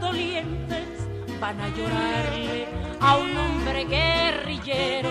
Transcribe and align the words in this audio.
Dolientes? 0.00 0.88
Van 1.40 1.60
a 1.60 1.68
llorarle 1.68 2.66
a 3.00 3.16
un 3.16 3.36
hombre 3.36 3.84
guerrillero, 3.84 5.10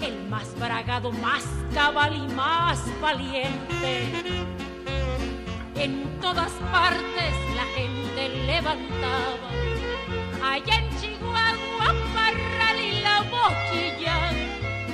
el 0.00 0.28
más 0.28 0.54
bragado, 0.58 1.10
más 1.12 1.44
cabal 1.74 2.14
y 2.14 2.34
más 2.34 2.78
valiente. 3.00 4.12
En 5.74 6.20
todas 6.20 6.52
partes 6.70 7.34
la 7.56 7.64
gente 7.74 8.28
levantaba 8.46 9.48
allá 10.44 10.74
en 10.76 11.00
Chihuahua, 11.00 11.94
Parral 12.14 12.78
y 12.78 13.00
la 13.00 13.22
Boquilla. 13.22 14.30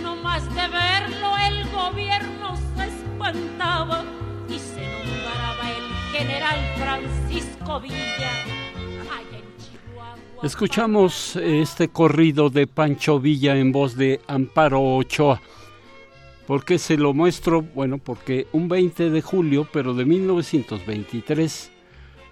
No 0.01 0.15
más 0.17 0.45
de 0.55 0.69
verlo 0.69 1.37
el 1.49 1.69
gobierno 1.71 2.57
se 2.77 2.85
espantaba 2.85 4.05
y 4.49 4.59
se 4.59 4.83
nombraba 4.87 5.71
el 5.71 6.17
general 6.17 6.59
Francisco 6.79 7.81
Villa. 7.81 8.66
Escuchamos 10.47 11.35
este 11.35 11.89
corrido 11.89 12.51
de 12.51 12.69
Pancho 12.69 13.19
Villa 13.19 13.57
en 13.57 13.73
voz 13.73 13.97
de 13.97 14.21
Amparo 14.29 14.81
Ochoa. 14.81 15.43
¿Por 16.47 16.65
qué 16.65 16.79
se 16.79 16.97
lo 16.97 17.13
muestro? 17.13 17.63
Bueno, 17.63 17.99
porque 17.99 18.47
un 18.53 18.69
20 18.69 19.11
de 19.11 19.23
julio, 19.23 19.69
pero 19.73 19.93
de 19.93 20.05
1923, 20.05 21.73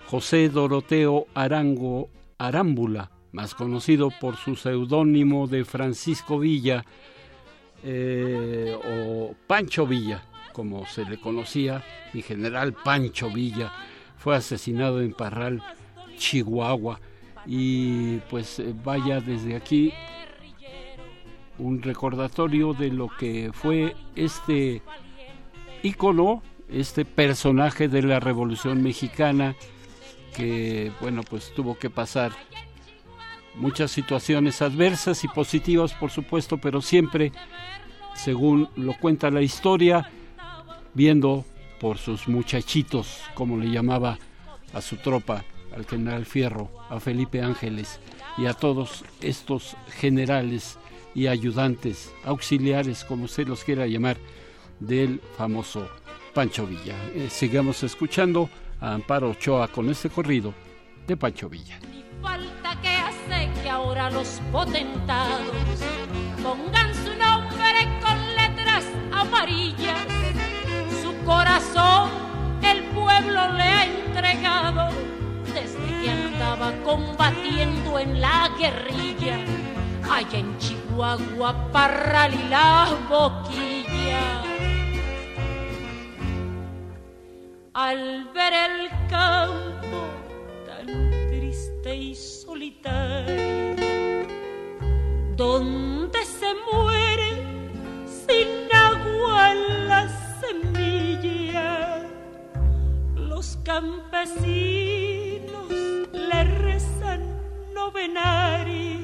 José 0.07 0.49
Doroteo 0.49 1.27
Arango 1.35 2.09
Arámbula, 2.39 3.11
más 3.33 3.53
conocido 3.57 4.11
por 4.21 4.37
su 4.37 4.55
seudónimo 4.55 5.49
de 5.49 5.65
Francisco 5.65 6.39
Villa 6.39 6.85
eh, 7.83 8.77
o 8.77 9.35
Pancho 9.49 9.89
Villa, 9.89 10.23
como 10.53 10.87
se 10.87 11.05
le 11.05 11.19
conocía, 11.19 11.83
mi 12.13 12.23
general 12.23 12.75
Pancho 12.75 13.29
Villa, 13.29 13.73
fue 14.19 14.37
asesinado 14.37 15.01
en 15.01 15.15
Parral, 15.15 15.65
Chihuahua. 16.17 17.01
Y 17.47 18.19
pues 18.31 18.59
eh, 18.59 18.75
vaya 18.85 19.21
desde 19.21 19.57
aquí 19.57 19.93
un 21.59 21.83
recordatorio 21.83 22.73
de 22.73 22.91
lo 22.91 23.09
que 23.09 23.51
fue 23.53 23.95
este 24.17 24.83
ícono, 25.83 26.43
este 26.69 27.05
personaje 27.05 27.89
de 27.89 28.03
la 28.03 28.21
Revolución 28.21 28.83
Mexicana 28.83 29.55
que, 30.35 30.93
bueno, 31.01 31.23
pues 31.23 31.53
tuvo 31.55 31.79
que 31.79 31.89
pasar 31.91 32.33
muchas 33.55 33.91
situaciones 33.91 34.61
adversas 34.63 35.25
y 35.25 35.29
positivas, 35.29 35.95
por 35.95 36.11
supuesto, 36.11 36.59
pero 36.59 36.83
siempre, 36.83 37.33
según 38.15 38.69
lo 38.77 38.95
cuenta 38.95 39.31
la 39.31 39.43
historia, 39.43 40.11
viendo 40.93 41.45
por 41.81 41.99
sus 41.99 42.29
muchachitos, 42.29 43.21
como 43.35 43.57
le 43.57 43.71
llamaba 43.71 44.19
a 44.73 44.81
su 44.81 44.97
tropa, 44.97 45.45
al 45.75 45.87
general 45.87 46.27
Fierro, 46.27 46.71
a 46.89 47.01
Felipe 47.01 47.43
Ángeles 47.43 48.01
y 48.37 48.47
a 48.47 48.55
todos 48.55 49.05
estos 49.21 49.77
generales 49.99 50.79
y 51.15 51.27
ayudantes, 51.29 52.13
auxiliares, 52.25 53.05
como 53.05 53.25
usted 53.25 53.47
los 53.47 53.65
quiera 53.65 53.87
llamar, 53.87 54.17
del 54.81 55.21
famoso 55.37 55.89
Pancho 56.33 56.67
Villa. 56.67 56.97
Eh, 57.15 57.29
sigamos 57.31 57.83
escuchando 57.83 58.51
a 58.81 58.95
Amparo 58.95 59.31
Ochoa 59.31 59.69
con 59.69 59.89
este 59.89 60.11
corrido 60.11 60.53
de 61.07 61.17
Pancho 61.17 61.49
Villa. 61.49 61.79
Falta 62.21 62.81
que 62.81 62.89
hace 62.89 63.51
que 63.63 63.71
ahora 63.71 64.11
los 64.11 64.41
potentados 64.51 65.47
pongan 66.43 66.95
su 66.95 67.15
nombre 67.17 68.01
con 68.03 68.35
letras 68.35 68.85
amarillas. 69.13 70.07
Su 71.03 71.15
corazón 71.25 72.11
el 72.63 72.83
pueblo 72.85 73.53
le 73.53 73.63
ha 73.63 73.85
entregado 73.85 75.14
andaba 76.45 76.73
combatiendo 76.85 77.99
en 77.99 78.21
la 78.21 78.51
guerrilla. 78.59 79.39
Allá 80.11 80.39
en 80.39 80.57
Chihuahua, 80.59 81.71
Parral 81.73 82.35
y 82.35 82.49
la 82.49 82.89
Boquilla. 83.09 84.43
Al 87.73 88.31
ver 88.33 88.53
el 88.53 88.89
campo 89.09 90.07
tan 90.67 90.87
triste 91.29 91.97
y 91.97 92.15
solitario, 92.15 93.75
donde 95.37 96.25
se 96.25 96.55
muere 96.73 97.31
sin 98.07 98.49
agua 98.73 99.55
la 99.55 100.09
semilla, 100.41 102.07
los 103.17 103.59
campesinos 103.65 105.14
rezan 106.45 107.21
novenarios 107.75 109.03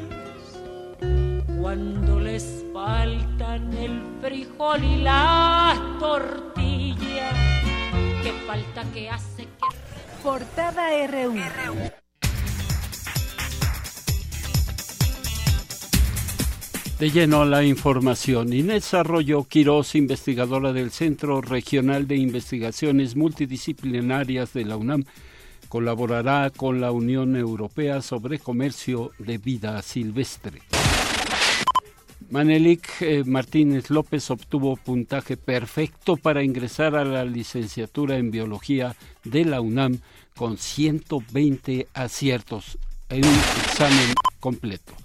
cuando 1.60 2.20
les 2.20 2.64
faltan 2.72 3.72
el 3.74 4.02
frijol 4.20 4.82
y 4.84 5.02
la 5.02 5.96
tortilla. 5.98 7.30
Qué 8.22 8.32
falta 8.46 8.84
que 8.92 9.10
hace 9.10 9.44
que 9.44 9.70
Portada 10.22 10.90
RU. 11.06 11.34
De 16.98 17.10
lleno 17.10 17.40
a 17.40 17.46
la 17.46 17.64
información, 17.64 18.52
Inés 18.52 18.92
Arroyo 18.92 19.44
Quirós, 19.44 19.94
investigadora 19.94 20.74
del 20.74 20.90
Centro 20.90 21.40
Regional 21.40 22.06
de 22.06 22.16
Investigaciones 22.16 23.16
Multidisciplinarias 23.16 24.52
de 24.52 24.66
la 24.66 24.76
UNAM, 24.76 25.04
colaborará 25.70 26.50
con 26.50 26.80
la 26.80 26.90
Unión 26.90 27.36
Europea 27.36 28.02
sobre 28.02 28.40
comercio 28.40 29.12
de 29.18 29.38
vida 29.38 29.80
silvestre. 29.82 30.60
Manelik 32.28 33.00
eh, 33.00 33.22
Martínez 33.24 33.88
López 33.88 34.30
obtuvo 34.30 34.76
puntaje 34.76 35.36
perfecto 35.36 36.16
para 36.16 36.42
ingresar 36.42 36.96
a 36.96 37.04
la 37.04 37.24
licenciatura 37.24 38.18
en 38.18 38.32
biología 38.32 38.96
de 39.24 39.44
la 39.44 39.60
UNAM 39.60 40.00
con 40.36 40.58
120 40.58 41.86
aciertos 41.94 42.76
en 43.08 43.24
un 43.24 43.34
examen 43.64 44.14
completo. 44.40 44.99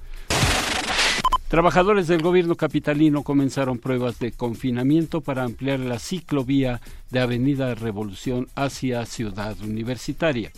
Trabajadores 1.47 2.07
del 2.07 2.23
gobierno 2.23 2.55
capitalino 2.55 3.21
comenzaron 3.21 3.77
pruebas 3.77 4.17
de 4.17 4.31
confinamiento 4.31 5.21
para 5.21 5.43
ampliar 5.43 5.79
la 5.79 5.99
ciclovía 5.99 6.81
de 7.11 7.19
Avenida 7.19 7.75
Revolución 7.75 8.47
hacia 8.55 9.05
Ciudad 9.05 9.55
Universitaria. 9.61 10.51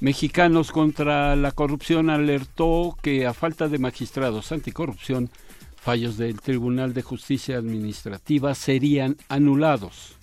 Mexicanos 0.00 0.72
contra 0.72 1.36
la 1.36 1.52
corrupción 1.52 2.10
alertó 2.10 2.98
que 3.02 3.24
a 3.26 3.32
falta 3.32 3.68
de 3.68 3.78
magistrados 3.78 4.50
anticorrupción, 4.50 5.30
fallos 5.76 6.16
del 6.16 6.40
Tribunal 6.40 6.92
de 6.92 7.02
Justicia 7.02 7.58
Administrativa 7.58 8.54
serían 8.56 9.16
anulados. 9.28 10.16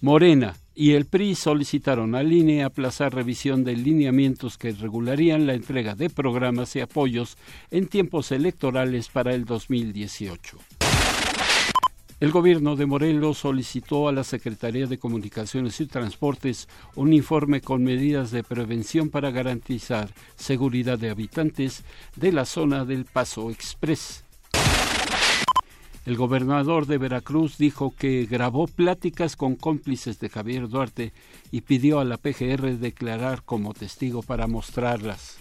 Morena 0.00 0.54
y 0.78 0.92
el 0.92 1.06
PRI 1.06 1.34
solicitaron 1.34 2.14
al 2.14 2.32
INE 2.32 2.62
aplazar 2.62 3.12
revisión 3.12 3.64
de 3.64 3.74
lineamientos 3.74 4.56
que 4.56 4.70
regularían 4.70 5.44
la 5.44 5.54
entrega 5.54 5.96
de 5.96 6.08
programas 6.08 6.76
y 6.76 6.80
apoyos 6.80 7.36
en 7.72 7.88
tiempos 7.88 8.30
electorales 8.30 9.08
para 9.08 9.34
el 9.34 9.44
2018. 9.44 10.56
El 12.20 12.30
gobierno 12.30 12.76
de 12.76 12.86
Morelos 12.86 13.38
solicitó 13.38 14.06
a 14.06 14.12
la 14.12 14.22
Secretaría 14.22 14.86
de 14.86 14.98
Comunicaciones 14.98 15.80
y 15.80 15.86
Transportes 15.86 16.68
un 16.94 17.12
informe 17.12 17.60
con 17.60 17.82
medidas 17.82 18.30
de 18.30 18.44
prevención 18.44 19.08
para 19.10 19.32
garantizar 19.32 20.10
seguridad 20.36 20.96
de 20.96 21.10
habitantes 21.10 21.82
de 22.14 22.30
la 22.30 22.44
zona 22.44 22.84
del 22.84 23.04
Paso 23.04 23.50
Express. 23.50 24.22
El 26.08 26.16
gobernador 26.16 26.86
de 26.86 26.96
Veracruz 26.96 27.58
dijo 27.58 27.94
que 27.94 28.24
grabó 28.24 28.66
pláticas 28.66 29.36
con 29.36 29.56
cómplices 29.56 30.18
de 30.18 30.30
Javier 30.30 30.66
Duarte 30.66 31.12
y 31.50 31.60
pidió 31.60 32.00
a 32.00 32.06
la 32.06 32.16
PGR 32.16 32.78
declarar 32.78 33.42
como 33.42 33.74
testigo 33.74 34.22
para 34.22 34.46
mostrarlas. 34.46 35.36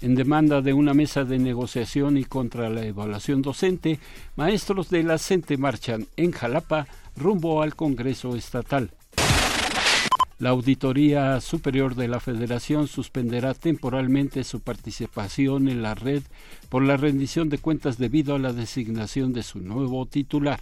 En 0.00 0.14
demanda 0.14 0.62
de 0.62 0.74
una 0.74 0.94
mesa 0.94 1.24
de 1.24 1.40
negociación 1.40 2.18
y 2.18 2.24
contra 2.24 2.70
la 2.70 2.86
evaluación 2.86 3.42
docente, 3.42 3.98
maestros 4.36 4.90
de 4.90 5.02
la 5.02 5.18
CENTE 5.18 5.56
marchan 5.56 6.06
en 6.16 6.30
Jalapa 6.30 6.86
rumbo 7.16 7.62
al 7.62 7.74
Congreso 7.74 8.36
Estatal. 8.36 8.92
La 10.40 10.50
Auditoría 10.50 11.38
Superior 11.42 11.94
de 11.94 12.08
la 12.08 12.18
Federación 12.18 12.88
suspenderá 12.88 13.52
temporalmente 13.52 14.42
su 14.42 14.60
participación 14.60 15.68
en 15.68 15.82
la 15.82 15.94
red 15.94 16.22
por 16.70 16.82
la 16.82 16.96
rendición 16.96 17.50
de 17.50 17.58
cuentas 17.58 17.98
debido 17.98 18.34
a 18.34 18.38
la 18.38 18.54
designación 18.54 19.34
de 19.34 19.42
su 19.42 19.60
nuevo 19.60 20.06
titular. 20.06 20.58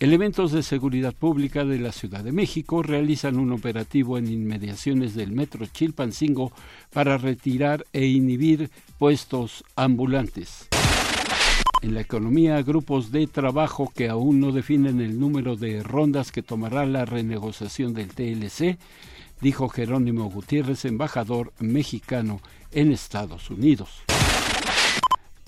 Elementos 0.00 0.50
de 0.50 0.64
seguridad 0.64 1.14
pública 1.14 1.64
de 1.64 1.78
la 1.78 1.92
Ciudad 1.92 2.24
de 2.24 2.32
México 2.32 2.82
realizan 2.82 3.38
un 3.38 3.52
operativo 3.52 4.18
en 4.18 4.32
inmediaciones 4.32 5.14
del 5.14 5.30
metro 5.30 5.64
Chilpancingo 5.66 6.50
para 6.92 7.18
retirar 7.18 7.86
e 7.92 8.06
inhibir 8.06 8.68
puestos 8.98 9.62
ambulantes. 9.76 10.66
En 11.82 11.94
la 11.94 12.00
economía, 12.00 12.62
grupos 12.62 13.12
de 13.12 13.26
trabajo 13.26 13.92
que 13.94 14.08
aún 14.08 14.40
no 14.40 14.50
definen 14.50 15.00
el 15.00 15.20
número 15.20 15.56
de 15.56 15.82
rondas 15.82 16.32
que 16.32 16.42
tomará 16.42 16.86
la 16.86 17.04
renegociación 17.04 17.94
del 17.94 18.08
TLC, 18.08 18.78
dijo 19.40 19.68
Jerónimo 19.68 20.30
Gutiérrez, 20.30 20.84
embajador 20.84 21.52
mexicano 21.58 22.40
en 22.72 22.92
Estados 22.92 23.50
Unidos. 23.50 24.02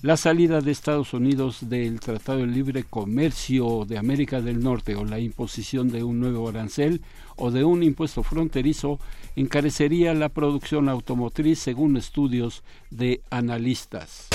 La 0.01 0.15
salida 0.15 0.61
de 0.61 0.71
Estados 0.71 1.13
Unidos 1.13 1.67
del 1.67 1.99
Tratado 1.99 2.39
de 2.39 2.47
Libre 2.47 2.85
Comercio 2.85 3.83
de 3.85 3.97
América 3.97 4.39
del 4.39 4.63
Norte 4.63 4.95
o 4.95 5.03
la 5.03 5.19
imposición 5.19 5.89
de 5.89 6.03
un 6.03 6.21
nuevo 6.21 6.47
arancel 6.47 7.01
o 7.35 7.51
de 7.51 7.65
un 7.65 7.83
impuesto 7.83 8.23
fronterizo 8.23 8.97
encarecería 9.35 10.13
la 10.13 10.29
producción 10.29 10.87
automotriz 10.87 11.59
según 11.59 11.97
estudios 11.97 12.63
de 12.89 13.21
analistas. 13.29 14.29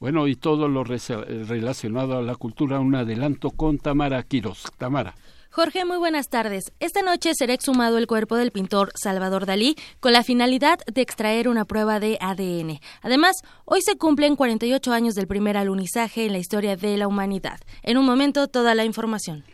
Bueno, 0.00 0.26
y 0.26 0.34
todo 0.34 0.66
lo 0.66 0.82
relacionado 0.82 2.16
a 2.16 2.22
la 2.22 2.34
cultura, 2.34 2.80
un 2.80 2.94
adelanto 2.94 3.50
con 3.50 3.78
Tamara 3.78 4.22
Quiros. 4.22 4.64
Tamara. 4.78 5.14
Jorge, 5.50 5.84
muy 5.84 5.98
buenas 5.98 6.28
tardes. 6.28 6.72
Esta 6.80 7.02
noche 7.02 7.32
será 7.34 7.52
exhumado 7.52 7.98
el 7.98 8.06
cuerpo 8.06 8.36
del 8.36 8.50
pintor 8.50 8.92
Salvador 8.94 9.44
Dalí 9.44 9.76
con 9.98 10.12
la 10.12 10.22
finalidad 10.22 10.78
de 10.86 11.02
extraer 11.02 11.48
una 11.48 11.66
prueba 11.66 12.00
de 12.00 12.16
ADN. 12.20 12.80
Además, 13.02 13.42
hoy 13.66 13.82
se 13.82 13.98
cumplen 13.98 14.36
48 14.36 14.90
años 14.90 15.14
del 15.14 15.26
primer 15.26 15.58
alunizaje 15.58 16.24
en 16.24 16.32
la 16.32 16.38
historia 16.38 16.76
de 16.76 16.96
la 16.96 17.06
humanidad. 17.06 17.60
En 17.82 17.98
un 17.98 18.06
momento, 18.06 18.48
toda 18.48 18.74
la 18.74 18.84
información. 18.84 19.44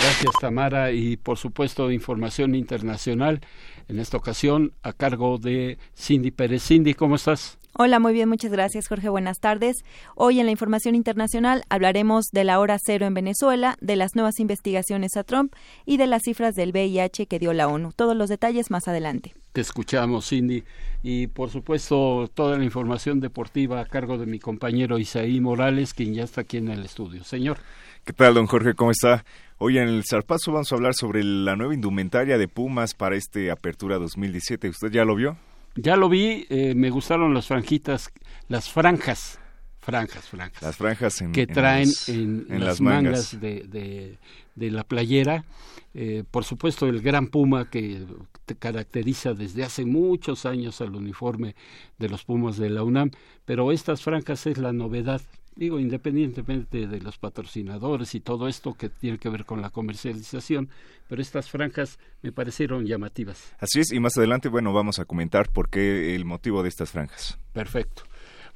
Gracias, 0.00 0.32
Tamara. 0.40 0.92
Y 0.92 1.16
por 1.16 1.38
supuesto, 1.38 1.90
información 1.90 2.54
internacional, 2.54 3.40
en 3.88 3.98
esta 3.98 4.16
ocasión 4.16 4.72
a 4.82 4.92
cargo 4.92 5.38
de 5.38 5.78
Cindy 5.96 6.30
Pérez. 6.30 6.62
Cindy, 6.62 6.94
¿cómo 6.94 7.16
estás? 7.16 7.58
Hola, 7.80 8.00
muy 8.00 8.12
bien, 8.12 8.28
muchas 8.28 8.50
gracias 8.50 8.88
Jorge, 8.88 9.08
buenas 9.08 9.38
tardes. 9.38 9.84
Hoy 10.16 10.40
en 10.40 10.46
la 10.46 10.52
información 10.52 10.96
internacional 10.96 11.62
hablaremos 11.68 12.26
de 12.32 12.42
la 12.42 12.58
hora 12.58 12.76
cero 12.84 13.06
en 13.06 13.14
Venezuela, 13.14 13.76
de 13.80 13.94
las 13.94 14.16
nuevas 14.16 14.40
investigaciones 14.40 15.16
a 15.16 15.22
Trump 15.22 15.54
y 15.86 15.96
de 15.96 16.08
las 16.08 16.24
cifras 16.24 16.56
del 16.56 16.72
VIH 16.72 17.26
que 17.26 17.38
dio 17.38 17.52
la 17.52 17.68
ONU. 17.68 17.92
Todos 17.92 18.16
los 18.16 18.28
detalles 18.28 18.72
más 18.72 18.88
adelante. 18.88 19.34
Te 19.52 19.60
escuchamos, 19.60 20.28
Cindy. 20.28 20.64
Y 21.02 21.28
por 21.28 21.50
supuesto, 21.50 22.28
toda 22.34 22.58
la 22.58 22.64
información 22.64 23.20
deportiva 23.20 23.80
a 23.80 23.86
cargo 23.86 24.18
de 24.18 24.26
mi 24.26 24.40
compañero 24.40 24.98
Isaí 24.98 25.40
Morales, 25.40 25.94
quien 25.94 26.14
ya 26.14 26.24
está 26.24 26.40
aquí 26.40 26.56
en 26.56 26.68
el 26.68 26.84
estudio. 26.84 27.22
Señor. 27.22 27.58
¿Qué 28.08 28.14
tal, 28.14 28.32
don 28.32 28.46
Jorge? 28.46 28.72
¿Cómo 28.72 28.90
está? 28.90 29.22
Hoy 29.58 29.76
en 29.76 29.86
el 29.86 30.02
Zarpazo 30.02 30.50
vamos 30.50 30.72
a 30.72 30.76
hablar 30.76 30.94
sobre 30.94 31.22
la 31.22 31.56
nueva 31.56 31.74
indumentaria 31.74 32.38
de 32.38 32.48
Pumas 32.48 32.94
para 32.94 33.16
este 33.16 33.50
Apertura 33.50 33.98
2017. 33.98 34.70
¿Usted 34.70 34.90
ya 34.90 35.04
lo 35.04 35.14
vio? 35.14 35.36
Ya 35.74 35.94
lo 35.94 36.08
vi, 36.08 36.46
eh, 36.48 36.72
me 36.74 36.88
gustaron 36.88 37.34
las 37.34 37.48
franjitas, 37.48 38.08
las 38.48 38.70
franjas, 38.70 39.38
franjas, 39.80 40.26
franjas. 40.26 40.62
Las 40.62 40.76
franjas 40.78 41.22
que 41.34 41.46
traen 41.46 41.90
en, 42.06 42.46
las, 42.64 42.80
mangas, 42.80 43.38
de, 43.38 44.16
de, 44.54 44.70
la 44.70 44.84
playera. 44.84 45.44
Eh, 45.92 46.24
por 46.30 46.44
supuesto, 46.44 46.86
el 46.86 47.02
gran 47.02 47.26
puma 47.26 47.68
que 47.68 48.06
te 48.46 48.54
caracteriza 48.54 49.34
desde 49.34 49.64
hace 49.64 49.84
muchos 49.84 50.46
años 50.46 50.80
al 50.80 50.96
uniforme 50.96 51.54
de 51.98 52.08
los 52.08 52.24
pumas 52.24 52.56
de 52.56 52.70
la 52.70 52.84
UNAM, 52.84 53.10
pero 53.44 53.70
estas 53.70 54.00
franjas 54.00 54.46
es 54.46 54.56
la 54.56 54.72
novedad 54.72 55.20
digo, 55.58 55.80
independientemente 55.80 56.86
de 56.86 57.00
los 57.00 57.18
patrocinadores 57.18 58.14
y 58.14 58.20
todo 58.20 58.46
esto 58.46 58.74
que 58.74 58.88
tiene 58.88 59.18
que 59.18 59.28
ver 59.28 59.44
con 59.44 59.60
la 59.60 59.70
comercialización, 59.70 60.70
pero 61.08 61.20
estas 61.20 61.50
franjas 61.50 61.98
me 62.22 62.30
parecieron 62.30 62.86
llamativas. 62.86 63.54
Así 63.58 63.80
es, 63.80 63.92
y 63.92 63.98
más 63.98 64.16
adelante, 64.16 64.48
bueno, 64.48 64.72
vamos 64.72 65.00
a 65.00 65.04
comentar 65.04 65.50
por 65.50 65.68
qué 65.68 66.14
el 66.14 66.24
motivo 66.24 66.62
de 66.62 66.68
estas 66.68 66.92
franjas. 66.92 67.38
Perfecto. 67.52 68.04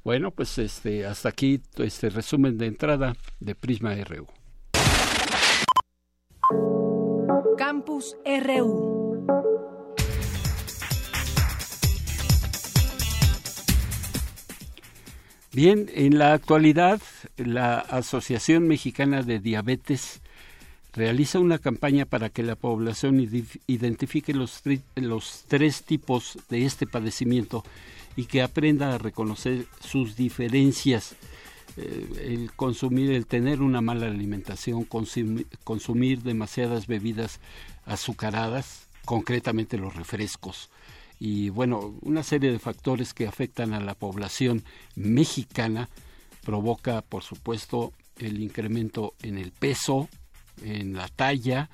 Bueno, 0.04 0.30
pues 0.30 0.58
este 0.58 1.04
hasta 1.04 1.28
aquí 1.28 1.60
este 1.78 2.08
resumen 2.08 2.56
de 2.56 2.66
entrada 2.66 3.14
de 3.40 3.54
Prisma 3.56 3.94
RU. 4.04 4.26
Campus 7.56 8.16
RU. 8.24 9.71
Bien, 15.54 15.90
en 15.94 16.18
la 16.18 16.32
actualidad 16.32 17.02
la 17.36 17.78
Asociación 17.78 18.66
Mexicana 18.66 19.22
de 19.22 19.38
Diabetes 19.38 20.22
realiza 20.94 21.40
una 21.40 21.58
campaña 21.58 22.06
para 22.06 22.30
que 22.30 22.42
la 22.42 22.56
población 22.56 23.20
identifique 23.66 24.32
los, 24.32 24.62
los 24.94 25.44
tres 25.48 25.82
tipos 25.82 26.38
de 26.48 26.64
este 26.64 26.86
padecimiento 26.86 27.64
y 28.16 28.24
que 28.24 28.40
aprenda 28.40 28.94
a 28.94 28.98
reconocer 28.98 29.66
sus 29.80 30.16
diferencias. 30.16 31.16
Eh, 31.76 32.06
el 32.24 32.52
consumir, 32.52 33.12
el 33.12 33.26
tener 33.26 33.60
una 33.60 33.82
mala 33.82 34.06
alimentación, 34.06 34.84
consumir 34.84 36.22
demasiadas 36.22 36.86
bebidas 36.86 37.40
azucaradas, 37.84 38.86
concretamente 39.04 39.76
los 39.76 39.94
refrescos, 39.96 40.70
y 41.24 41.50
bueno, 41.50 41.94
una 42.02 42.24
serie 42.24 42.50
de 42.50 42.58
factores 42.58 43.14
que 43.14 43.28
afectan 43.28 43.74
a 43.74 43.78
la 43.78 43.94
población 43.94 44.64
mexicana 44.96 45.88
provoca, 46.44 47.00
por 47.00 47.22
supuesto, 47.22 47.92
el 48.18 48.42
incremento 48.42 49.12
en 49.22 49.38
el 49.38 49.52
peso, 49.52 50.08
en 50.64 50.94
la 50.94 51.06
talla 51.06 51.70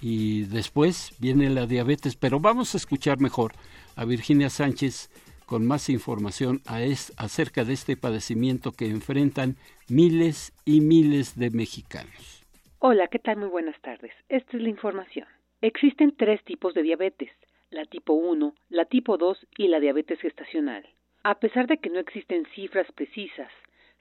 y 0.00 0.46
después 0.46 1.14
viene 1.20 1.48
la 1.48 1.66
diabetes. 1.66 2.16
Pero 2.16 2.40
vamos 2.40 2.74
a 2.74 2.76
escuchar 2.76 3.20
mejor 3.20 3.52
a 3.94 4.04
Virginia 4.04 4.50
Sánchez 4.50 5.10
con 5.46 5.64
más 5.64 5.90
información 5.90 6.60
a 6.66 6.82
es, 6.82 7.12
acerca 7.18 7.62
de 7.62 7.74
este 7.74 7.96
padecimiento 7.96 8.72
que 8.72 8.88
enfrentan 8.88 9.54
miles 9.88 10.52
y 10.64 10.80
miles 10.80 11.38
de 11.38 11.50
mexicanos. 11.50 12.44
Hola, 12.80 13.06
¿qué 13.06 13.20
tal? 13.20 13.36
Muy 13.36 13.48
buenas 13.48 13.80
tardes. 13.80 14.10
Esta 14.28 14.56
es 14.56 14.62
la 14.64 14.70
información. 14.70 15.28
Existen 15.60 16.16
tres 16.16 16.42
tipos 16.42 16.74
de 16.74 16.82
diabetes 16.82 17.30
la 17.70 17.84
tipo 17.84 18.14
1, 18.14 18.54
la 18.70 18.84
tipo 18.86 19.18
2 19.18 19.46
y 19.56 19.68
la 19.68 19.80
diabetes 19.80 20.20
gestacional. 20.20 20.88
A 21.22 21.38
pesar 21.38 21.66
de 21.66 21.78
que 21.78 21.90
no 21.90 21.98
existen 21.98 22.46
cifras 22.54 22.90
precisas, 22.92 23.52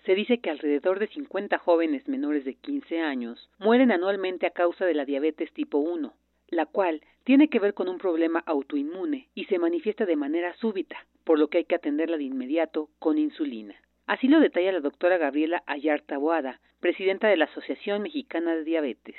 se 0.06 0.16
dice 0.16 0.40
que 0.40 0.50
alrededor 0.50 1.00
de 1.00 1.08
50 1.08 1.58
jóvenes 1.58 2.08
menores 2.08 2.46
de 2.46 2.56
15 2.56 3.02
años 3.02 3.50
mueren 3.60 3.92
anualmente 3.92 4.46
a 4.46 4.52
causa 4.52 4.86
de 4.86 4.94
la 4.94 5.04
diabetes 5.04 5.52
tipo 5.52 5.80
1, 5.80 6.14
la 6.48 6.66
cual 6.66 7.02
tiene 7.26 7.50
que 7.50 7.60
ver 7.60 7.74
con 7.74 7.90
un 7.90 7.98
problema 7.98 8.42
autoinmune 8.46 9.28
y 9.36 9.46
se 9.46 9.60
manifiesta 9.60 10.06
de 10.06 10.16
manera 10.16 10.56
súbita, 10.56 11.06
por 11.26 11.38
lo 11.38 11.50
que 11.50 11.58
hay 11.58 11.66
que 11.66 11.76
atenderla 11.76 12.16
de 12.16 12.24
inmediato 12.24 12.90
con 13.00 13.18
insulina. 13.18 13.76
Así 14.06 14.30
lo 14.30 14.40
detalla 14.40 14.72
la 14.72 14.80
doctora 14.80 15.18
Gabriela 15.18 15.64
Ayarta 15.66 16.18
Boada, 16.18 16.62
presidenta 16.80 17.28
de 17.28 17.36
la 17.36 17.46
Asociación 17.46 18.04
Mexicana 18.04 18.56
de 18.56 18.64
Diabetes. 18.64 19.18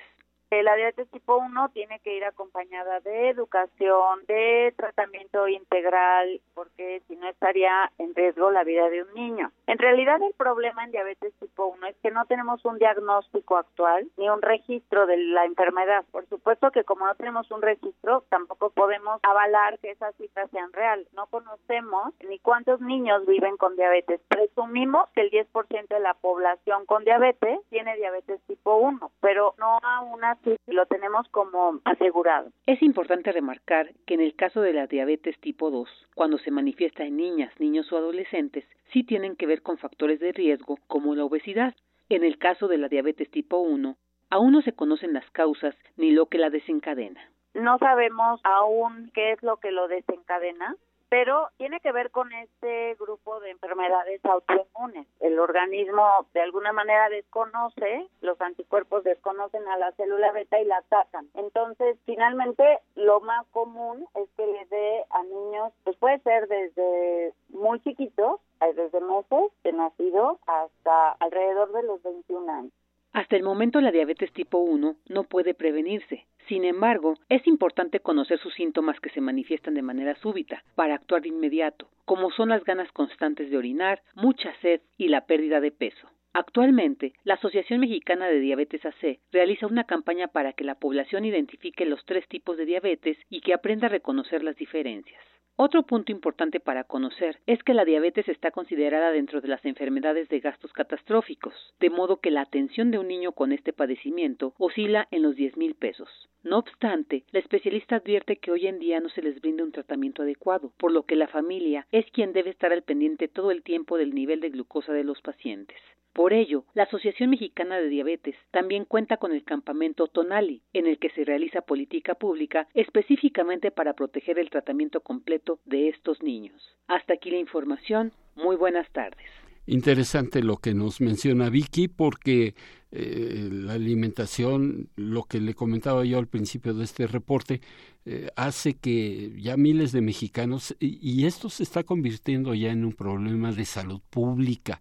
Eh, 0.50 0.62
la 0.62 0.76
diabetes 0.76 1.10
tipo 1.10 1.36
1 1.36 1.68
tiene 1.74 2.00
que 2.00 2.16
ir 2.16 2.24
acompañada 2.24 3.00
de 3.00 3.28
educación, 3.28 4.24
de 4.26 4.72
tratamiento 4.76 5.46
integral, 5.46 6.40
porque 6.54 7.02
si 7.06 7.16
no 7.16 7.28
estaría 7.28 7.92
en 7.98 8.14
riesgo 8.14 8.50
la 8.50 8.64
vida 8.64 8.88
de 8.88 9.02
un 9.02 9.12
niño. 9.14 9.52
En 9.66 9.78
realidad 9.78 10.22
el 10.22 10.32
problema 10.32 10.84
en 10.84 10.90
diabetes 10.90 11.34
tipo 11.38 11.66
1 11.66 11.86
es 11.88 11.96
que 12.02 12.10
no 12.10 12.24
tenemos 12.24 12.64
un 12.64 12.78
diagnóstico 12.78 13.58
actual 13.58 14.08
ni 14.16 14.30
un 14.30 14.40
registro 14.40 15.06
de 15.06 15.18
la 15.18 15.44
enfermedad. 15.44 16.04
Por 16.10 16.26
supuesto 16.28 16.70
que 16.70 16.84
como 16.84 17.06
no 17.06 17.14
tenemos 17.14 17.50
un 17.50 17.60
registro, 17.60 18.24
tampoco 18.30 18.70
podemos 18.70 19.20
avalar 19.22 19.78
que 19.80 19.90
esas 19.90 20.14
cifras 20.16 20.50
sean 20.50 20.72
reales. 20.72 21.06
No 21.12 21.26
conocemos 21.26 22.14
ni 22.26 22.38
cuántos 22.38 22.80
niños 22.80 23.26
viven 23.26 23.58
con 23.58 23.76
diabetes. 23.76 24.20
Presumimos 24.28 25.10
que 25.10 25.20
el 25.20 25.30
10% 25.30 25.88
de 25.88 26.00
la 26.00 26.14
población 26.14 26.86
con 26.86 27.04
diabetes 27.04 27.60
tiene 27.68 27.96
diabetes 27.96 28.40
tipo 28.46 28.76
1, 28.76 29.10
pero 29.20 29.54
no 29.58 29.78
a 29.82 30.00
una 30.00 30.37
lo 30.66 30.86
tenemos 30.86 31.28
como 31.28 31.80
asegurado. 31.84 32.50
Es 32.66 32.82
importante 32.82 33.32
remarcar 33.32 33.90
que 34.06 34.14
en 34.14 34.20
el 34.20 34.34
caso 34.34 34.60
de 34.60 34.72
la 34.72 34.86
diabetes 34.86 35.38
tipo 35.40 35.70
2, 35.70 35.88
cuando 36.14 36.38
se 36.38 36.50
manifiesta 36.50 37.04
en 37.04 37.16
niñas, 37.16 37.52
niños 37.58 37.92
o 37.92 37.96
adolescentes, 37.96 38.64
sí 38.92 39.04
tienen 39.04 39.36
que 39.36 39.46
ver 39.46 39.62
con 39.62 39.78
factores 39.78 40.20
de 40.20 40.32
riesgo 40.32 40.78
como 40.86 41.14
la 41.14 41.24
obesidad. 41.24 41.74
En 42.08 42.24
el 42.24 42.38
caso 42.38 42.68
de 42.68 42.78
la 42.78 42.88
diabetes 42.88 43.30
tipo 43.30 43.58
1, 43.58 43.96
aún 44.30 44.52
no 44.52 44.62
se 44.62 44.72
conocen 44.72 45.12
las 45.12 45.28
causas 45.30 45.74
ni 45.96 46.10
lo 46.12 46.26
que 46.26 46.38
la 46.38 46.50
desencadena. 46.50 47.20
No 47.54 47.78
sabemos 47.78 48.40
aún 48.44 49.10
qué 49.14 49.32
es 49.32 49.42
lo 49.42 49.56
que 49.56 49.72
lo 49.72 49.88
desencadena, 49.88 50.76
pero 51.08 51.48
tiene 51.56 51.80
que 51.80 51.92
ver 51.92 52.10
con 52.10 52.32
este 52.32 52.94
grupo 52.96 53.40
de 53.40 53.50
enfermedades 53.50 54.24
autoinmunes. 54.24 55.06
El 55.20 55.38
organismo 55.38 56.04
de 56.34 56.42
alguna 56.42 56.72
manera 56.72 57.08
desconoce, 57.08 58.06
los 58.20 58.40
anticuerpos 58.40 59.04
desconocen 59.04 59.66
a 59.68 59.76
la 59.78 59.92
célula 59.92 60.32
beta 60.32 60.60
y 60.60 60.64
la 60.64 60.78
atacan. 60.78 61.28
Entonces, 61.34 61.96
finalmente, 62.04 62.80
lo 62.94 63.20
más 63.20 63.46
común 63.52 64.06
es 64.14 64.28
que 64.36 64.46
le 64.46 64.66
dé 64.66 65.04
a 65.10 65.22
niños, 65.22 65.72
pues 65.84 65.96
puede 65.96 66.18
ser 66.20 66.48
desde 66.48 67.32
muy 67.48 67.80
chiquitos, 67.80 68.40
desde 68.60 69.00
meses 69.00 69.52
de 69.64 69.72
nacido 69.72 70.38
hasta 70.46 71.12
alrededor 71.12 71.72
de 71.72 71.82
los 71.84 72.02
21 72.02 72.52
años. 72.52 72.72
Hasta 73.12 73.36
el 73.36 73.42
momento 73.42 73.80
la 73.80 73.90
diabetes 73.90 74.32
tipo 74.32 74.58
1 74.58 74.96
no 75.08 75.24
puede 75.24 75.54
prevenirse. 75.54 76.26
Sin 76.48 76.64
embargo, 76.64 77.18
es 77.28 77.46
importante 77.46 78.00
conocer 78.00 78.38
sus 78.38 78.54
síntomas 78.54 78.98
que 79.00 79.10
se 79.10 79.20
manifiestan 79.20 79.74
de 79.74 79.82
manera 79.82 80.14
súbita 80.14 80.64
para 80.74 80.94
actuar 80.94 81.20
de 81.20 81.28
inmediato, 81.28 81.90
como 82.06 82.30
son 82.30 82.48
las 82.48 82.64
ganas 82.64 82.90
constantes 82.92 83.50
de 83.50 83.58
orinar, 83.58 84.00
mucha 84.14 84.54
sed 84.62 84.80
y 84.96 85.08
la 85.08 85.26
pérdida 85.26 85.60
de 85.60 85.72
peso. 85.72 86.08
Actualmente, 86.32 87.12
la 87.24 87.34
Asociación 87.34 87.80
Mexicana 87.80 88.28
de 88.28 88.40
Diabetes 88.40 88.84
AC 88.86 89.18
realiza 89.30 89.66
una 89.66 89.84
campaña 89.84 90.28
para 90.28 90.54
que 90.54 90.64
la 90.64 90.76
población 90.76 91.26
identifique 91.26 91.84
los 91.84 92.02
tres 92.06 92.26
tipos 92.28 92.56
de 92.56 92.64
diabetes 92.64 93.18
y 93.28 93.42
que 93.42 93.52
aprenda 93.52 93.88
a 93.88 93.90
reconocer 93.90 94.42
las 94.42 94.56
diferencias. 94.56 95.20
Otro 95.60 95.82
punto 95.82 96.12
importante 96.12 96.60
para 96.60 96.84
conocer 96.84 97.40
es 97.46 97.60
que 97.64 97.74
la 97.74 97.84
diabetes 97.84 98.28
está 98.28 98.52
considerada 98.52 99.10
dentro 99.10 99.40
de 99.40 99.48
las 99.48 99.64
enfermedades 99.64 100.28
de 100.28 100.38
gastos 100.38 100.72
catastróficos, 100.72 101.52
de 101.80 101.90
modo 101.90 102.20
que 102.20 102.30
la 102.30 102.42
atención 102.42 102.92
de 102.92 102.98
un 103.00 103.08
niño 103.08 103.32
con 103.32 103.50
este 103.50 103.72
padecimiento 103.72 104.54
oscila 104.58 105.08
en 105.10 105.22
los 105.22 105.34
10 105.34 105.56
mil 105.56 105.74
pesos. 105.74 106.08
No 106.44 106.58
obstante, 106.58 107.24
la 107.32 107.40
especialista 107.40 107.96
advierte 107.96 108.36
que 108.36 108.50
hoy 108.50 108.66
en 108.66 108.78
día 108.78 109.00
no 109.00 109.08
se 109.08 109.22
les 109.22 109.40
brinda 109.40 109.64
un 109.64 109.72
tratamiento 109.72 110.22
adecuado, 110.22 110.72
por 110.78 110.92
lo 110.92 111.02
que 111.02 111.16
la 111.16 111.28
familia 111.28 111.86
es 111.90 112.06
quien 112.12 112.32
debe 112.32 112.50
estar 112.50 112.72
al 112.72 112.82
pendiente 112.82 113.28
todo 113.28 113.50
el 113.50 113.62
tiempo 113.62 113.98
del 113.98 114.14
nivel 114.14 114.40
de 114.40 114.50
glucosa 114.50 114.92
de 114.92 115.04
los 115.04 115.20
pacientes. 115.20 115.76
Por 116.12 116.32
ello, 116.32 116.64
la 116.74 116.84
Asociación 116.84 117.30
Mexicana 117.30 117.78
de 117.78 117.88
Diabetes 117.88 118.34
también 118.50 118.84
cuenta 118.84 119.18
con 119.18 119.32
el 119.32 119.44
campamento 119.44 120.08
Tonali, 120.08 120.62
en 120.72 120.86
el 120.86 120.98
que 120.98 121.10
se 121.10 121.24
realiza 121.24 121.60
política 121.60 122.14
pública 122.14 122.66
específicamente 122.74 123.70
para 123.70 123.92
proteger 123.92 124.38
el 124.38 124.50
tratamiento 124.50 125.00
completo 125.00 125.60
de 125.64 125.88
estos 125.88 126.22
niños. 126.22 126.76
Hasta 126.86 127.14
aquí 127.14 127.30
la 127.30 127.38
información. 127.38 128.12
Muy 128.34 128.56
buenas 128.56 128.90
tardes. 128.90 129.47
Interesante 129.70 130.42
lo 130.42 130.56
que 130.56 130.72
nos 130.72 131.02
menciona 131.02 131.50
Vicky 131.50 131.88
porque 131.88 132.54
eh, 132.90 133.50
la 133.52 133.74
alimentación, 133.74 134.88
lo 134.96 135.24
que 135.24 135.42
le 135.42 135.52
comentaba 135.52 136.06
yo 136.06 136.18
al 136.18 136.26
principio 136.26 136.72
de 136.72 136.84
este 136.84 137.06
reporte, 137.06 137.60
eh, 138.06 138.30
hace 138.34 138.78
que 138.78 139.30
ya 139.38 139.58
miles 139.58 139.92
de 139.92 140.00
mexicanos, 140.00 140.74
y 140.80 141.26
esto 141.26 141.50
se 141.50 141.64
está 141.64 141.84
convirtiendo 141.84 142.54
ya 142.54 142.70
en 142.70 142.82
un 142.82 142.94
problema 142.94 143.52
de 143.52 143.66
salud 143.66 144.00
pública. 144.08 144.80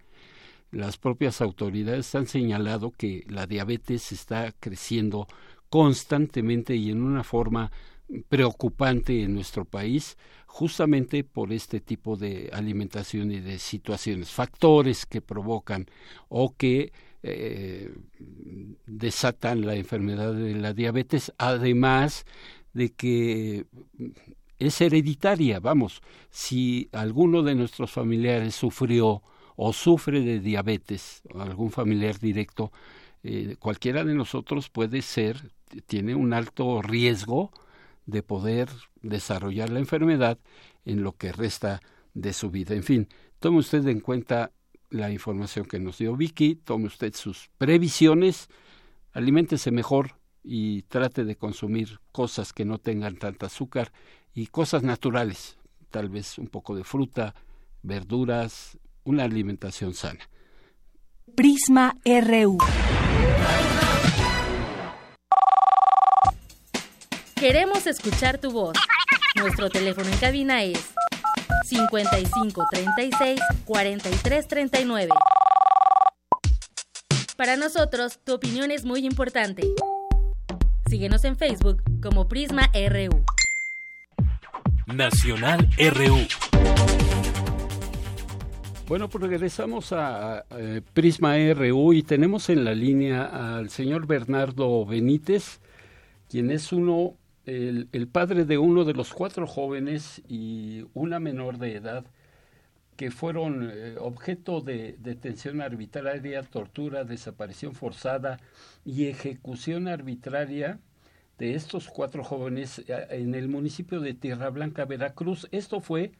Las 0.71 0.95
propias 0.95 1.41
autoridades 1.41 2.15
han 2.15 2.27
señalado 2.27 2.91
que 2.91 3.25
la 3.27 3.45
diabetes 3.45 4.13
está 4.13 4.53
creciendo 4.57 5.27
constantemente 5.69 6.77
y 6.77 6.91
en 6.91 7.01
una 7.01 7.25
forma 7.25 7.73
preocupante 8.29 9.23
en 9.23 9.33
nuestro 9.33 9.65
país 9.65 10.17
justamente 10.45 11.23
por 11.23 11.51
este 11.51 11.81
tipo 11.81 12.15
de 12.15 12.49
alimentación 12.51 13.31
y 13.31 13.39
de 13.39 13.59
situaciones, 13.59 14.31
factores 14.31 15.05
que 15.05 15.21
provocan 15.21 15.85
o 16.29 16.55
que 16.55 16.91
eh, 17.21 17.93
desatan 18.85 19.65
la 19.65 19.75
enfermedad 19.75 20.33
de 20.33 20.55
la 20.55 20.73
diabetes, 20.73 21.33
además 21.37 22.25
de 22.73 22.89
que 22.89 23.65
es 24.57 24.81
hereditaria, 24.81 25.59
vamos, 25.59 26.01
si 26.29 26.89
alguno 26.91 27.43
de 27.43 27.53
nuestros 27.53 27.91
familiares 27.91 28.55
sufrió 28.55 29.21
o 29.55 29.73
sufre 29.73 30.21
de 30.21 30.39
diabetes, 30.39 31.21
algún 31.37 31.71
familiar 31.71 32.19
directo, 32.19 32.71
eh, 33.23 33.57
cualquiera 33.59 34.03
de 34.03 34.13
nosotros 34.13 34.69
puede 34.69 35.01
ser, 35.01 35.51
tiene 35.85 36.15
un 36.15 36.33
alto 36.33 36.81
riesgo 36.81 37.51
de 38.07 38.23
poder 38.23 38.69
desarrollar 39.03 39.69
la 39.69 39.79
enfermedad 39.79 40.39
en 40.85 41.03
lo 41.03 41.11
que 41.11 41.31
resta 41.31 41.81
de 42.15 42.33
su 42.33 42.49
vida. 42.49 42.73
En 42.73 42.83
fin, 42.83 43.07
tome 43.39 43.59
usted 43.59 43.85
en 43.87 43.99
cuenta 43.99 44.51
la 44.89 45.11
información 45.11 45.65
que 45.65 45.79
nos 45.79 45.99
dio 45.99 46.15
Vicky, 46.15 46.55
tome 46.55 46.87
usted 46.87 47.13
sus 47.13 47.49
previsiones, 47.57 48.49
aliméntese 49.11 49.69
mejor 49.69 50.13
y 50.43 50.83
trate 50.83 51.25
de 51.25 51.35
consumir 51.35 51.99
cosas 52.11 52.53
que 52.53 52.65
no 52.65 52.79
tengan 52.79 53.17
tanta 53.17 53.47
azúcar 53.47 53.91
y 54.33 54.47
cosas 54.47 54.81
naturales, 54.81 55.57
tal 55.91 56.09
vez 56.09 56.37
un 56.37 56.47
poco 56.47 56.75
de 56.75 56.85
fruta, 56.85 57.35
verduras, 57.83 58.77
una 59.03 59.25
alimentación 59.25 59.93
sana. 59.93 60.29
Prisma 61.35 61.95
RU. 62.05 62.57
Queremos 67.39 67.85
escuchar 67.85 68.39
tu 68.39 68.49
voz. 68.49 68.73
Nuestro 69.35 69.69
teléfono 69.69 70.07
en 70.09 70.17
cabina 70.17 70.63
es 70.63 70.93
55 71.65 72.65
36 72.71 73.39
43 73.63 74.47
39. 74.47 75.09
Para 77.35 77.55
nosotros, 77.55 78.17
tu 78.23 78.33
opinión 78.33 78.71
es 78.71 78.85
muy 78.85 79.05
importante. 79.05 79.67
Síguenos 80.89 81.23
en 81.25 81.37
Facebook 81.37 81.83
como 82.01 82.27
Prisma 82.27 82.71
RU. 82.73 83.23
Nacional 84.87 85.69
RU. 85.77 86.17
Bueno, 88.87 89.09
pues 89.09 89.21
regresamos 89.21 89.93
a, 89.93 90.43
eh, 90.57 90.81
Prisma 90.93 91.35
RU 91.53 91.93
y 91.93 92.01
tenemos 92.01 92.49
en 92.49 92.65
la 92.65 92.73
línea 92.73 93.57
al 93.57 93.69
señor 93.69 94.07
Bernardo 94.07 94.85
Benítez, 94.87 95.59
quien 96.29 96.49
es 96.49 96.71
uno, 96.71 97.13
el, 97.47 98.09
padre 98.11 98.43
de 98.43 98.57
uno 98.57 98.83
de 98.83 98.93
los 98.93 99.13
cuatro 99.13 99.47
jóvenes 99.47 100.21
y 100.27 100.85
una 100.93 101.19
menor 101.19 101.57
de 101.57 101.75
edad 101.75 102.05
que 102.97 103.09
fueron 103.09 103.69
eh, 103.71 103.95
objeto 103.99 104.59
de 104.59 104.97
detención 104.99 105.61
arbitraria, 105.61 106.43
tortura, 106.43 107.05
desaparición 107.05 107.73
forzada 107.73 108.39
y 108.83 109.05
ejecución 109.07 109.87
arbitraria 109.87 110.79
de 111.37 111.55
estos 111.55 111.87
cuatro 111.87 112.23
jóvenes 112.23 112.79
eh, 112.79 113.07
en 113.11 113.33
el 113.33 113.47
municipio 113.47 114.01
de 114.01 114.13
Tierra 114.13 114.49
Blanca, 114.49 114.83
Veracruz. 114.83 115.47
Esto 115.51 115.79
fue 115.79 116.11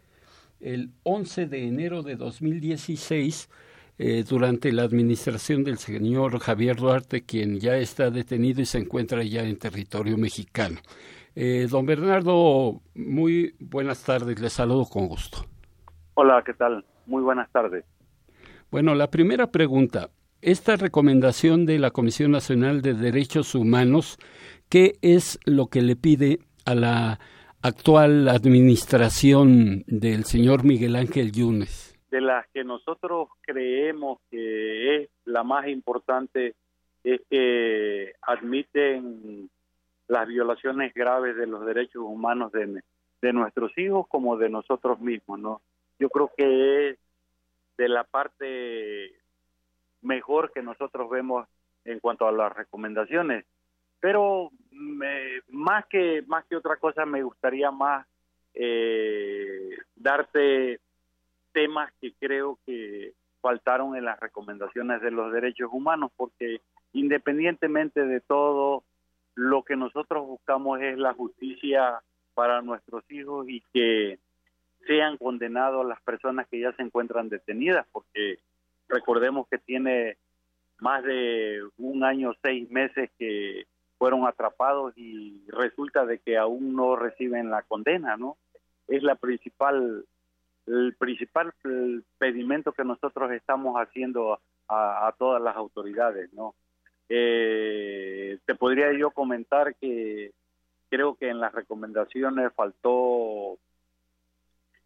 el 0.62 0.91
11 1.03 1.48
de 1.48 1.67
enero 1.67 2.03
de 2.03 2.15
2016 2.15 3.50
eh, 4.00 4.24
durante 4.29 4.72
la 4.72 4.84
administración 4.84 5.63
del 5.65 5.79
señor 5.79 6.39
Javier 6.39 6.77
Duarte, 6.77 7.24
quien 7.24 7.60
ya 7.60 7.75
está 7.77 8.12
detenido 8.12 8.62
y 8.62 8.65
se 8.65 8.77
encuentra 8.77 9.24
ya 9.24 9.41
en 9.41 9.57
territorio 9.57 10.17
mexicano. 10.17 10.79
Eh, 11.39 11.67
don 11.70 11.86
Bernardo, 11.86 12.82
muy 12.96 13.53
buenas 13.60 14.03
tardes, 14.03 14.41
le 14.41 14.50
saludo 14.50 14.86
con 14.86 15.08
gusto. 15.08 15.46
Hola, 16.15 16.41
¿qué 16.44 16.56
tal? 16.56 16.84
Muy 17.06 17.22
buenas 17.22 17.48
tardes. 17.51 17.86
Bueno, 18.72 18.96
la 18.96 19.12
primera 19.12 19.51
pregunta, 19.51 20.10
esta 20.41 20.77
recomendación 20.77 21.67
de 21.67 21.77
la 21.77 21.91
Comisión 21.91 22.32
Nacional 22.32 22.82
de 22.82 22.96
Derechos 22.96 23.53
Humanos, 23.53 24.17
¿qué 24.67 24.94
es 25.03 25.39
lo 25.46 25.67
que 25.67 25.84
le 25.84 25.96
pide 25.96 26.39
a 26.65 26.74
la 26.74 27.20
actual 27.62 28.29
administración 28.29 29.84
del 29.86 30.24
señor 30.24 30.63
Miguel 30.63 30.96
Ángel 30.96 31.32
Yunes? 31.34 32.00
De 32.10 32.20
las 32.20 32.48
que 32.48 32.63
nosotros 32.63 33.27
creemos 33.41 34.17
que 34.32 35.03
es 35.03 35.10
la 35.25 35.44
más 35.44 35.67
importante 35.67 36.56
es 37.03 37.22
que 37.29 38.13
admiten 38.24 39.51
las 40.07 40.27
violaciones 40.27 40.93
graves 40.93 41.35
de 41.35 41.47
los 41.47 41.65
derechos 41.65 42.03
humanos 42.03 42.51
de, 42.51 42.81
de 43.21 43.33
nuestros 43.33 43.77
hijos 43.77 44.07
como 44.07 44.37
de 44.37 44.49
nosotros 44.49 44.99
mismos, 44.99 45.39
¿no? 45.39 45.61
Yo 45.99 46.09
creo 46.09 46.31
que 46.35 46.89
es 46.89 46.99
de 47.77 47.89
la 47.89 48.03
parte 48.03 49.13
mejor 50.01 50.51
que 50.53 50.61
nosotros 50.61 51.09
vemos 51.09 51.47
en 51.85 51.99
cuanto 51.99 52.27
a 52.27 52.31
las 52.31 52.55
recomendaciones 52.55 53.45
pero 53.99 54.51
me, 54.71 55.41
más 55.49 55.85
que 55.87 56.23
más 56.27 56.45
que 56.45 56.55
otra 56.55 56.77
cosa 56.77 57.05
me 57.05 57.23
gustaría 57.23 57.71
más 57.71 58.05
eh, 58.53 59.69
darte 59.95 60.79
temas 61.51 61.91
que 61.99 62.13
creo 62.19 62.59
que 62.65 63.13
faltaron 63.41 63.95
en 63.95 64.05
las 64.05 64.19
recomendaciones 64.19 65.01
de 65.01 65.11
los 65.11 65.31
derechos 65.31 65.69
humanos 65.71 66.11
porque 66.15 66.61
independientemente 66.93 68.05
de 68.05 68.21
todo 68.21 68.83
que 69.67 69.75
nosotros 69.75 70.25
buscamos 70.25 70.81
es 70.81 70.97
la 70.97 71.13
justicia 71.13 72.01
para 72.33 72.62
nuestros 72.62 73.03
hijos 73.12 73.47
y 73.50 73.62
que 73.74 74.19
sean 74.86 75.17
condenados 75.17 75.86
las 75.86 76.01
personas 76.01 76.47
que 76.47 76.59
ya 76.59 76.71
se 76.74 76.83
encuentran 76.83 77.29
detenidas 77.29 77.86
porque 77.91 78.39
recordemos 78.88 79.47
que 79.50 79.57
tiene 79.57 80.17
más 80.79 81.03
de 81.03 81.62
un 81.77 82.03
año 82.03 82.33
seis 82.41 82.69
meses 82.69 83.09
que 83.17 83.65
fueron 83.97 84.25
atrapados 84.25 84.93
y 84.95 85.43
resulta 85.50 86.05
de 86.05 86.19
que 86.19 86.38
aún 86.38 86.75
no 86.75 86.95
reciben 86.95 87.50
la 87.50 87.63
condena, 87.63 88.15
¿no? 88.15 88.38
es 88.88 89.03
la 89.03 89.15
principal 89.15 90.05
el 90.65 90.95
principal 90.95 91.53
pedimento 92.17 92.74
que 92.74 92.83
nosotros 92.83 93.31
estamos 93.31 93.75
haciendo 93.77 94.39
a, 94.67 95.13
todas 95.17 95.41
las 95.41 95.55
autoridades, 95.55 96.31
¿no? 96.33 96.55
Eh, 97.09 98.39
te 98.45 98.55
podría 98.55 98.91
yo 98.93 99.11
comentar 99.11 99.75
que 99.75 100.31
creo 100.89 101.15
que 101.15 101.29
en 101.29 101.39
las 101.39 101.53
recomendaciones 101.53 102.53
faltó 102.53 103.57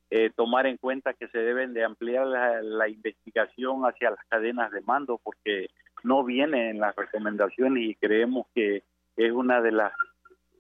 eh, 0.09 0.29
tomar 0.35 0.67
en 0.67 0.77
cuenta 0.77 1.13
que 1.13 1.27
se 1.29 1.39
deben 1.39 1.73
de 1.73 1.83
ampliar 1.83 2.27
la, 2.27 2.89
investigación 2.89 3.83
hacia 3.83 4.11
las 4.11 4.25
cadenas 4.27 4.71
de 4.71 4.81
mando 4.81 5.19
porque 5.23 5.69
no 6.03 6.23
viene 6.23 6.69
en 6.69 6.79
las 6.79 6.95
recomendaciones 6.95 7.83
y 7.83 7.95
creemos 7.95 8.45
que 8.53 8.83
es 9.15 9.31
una 9.31 9.61
de 9.61 9.71
las 9.71 9.93